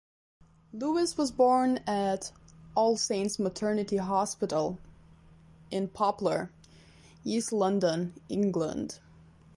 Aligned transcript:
Lewis 0.73 1.15
was 1.15 1.29
born 1.29 1.77
at 1.85 2.31
All 2.73 2.97
Saints 2.97 3.37
Maternity 3.37 3.97
Hospital 3.97 4.79
in 5.69 5.89
Poplar, 5.89 6.51
East 7.23 7.53
London, 7.53 8.15
England. 8.27 8.97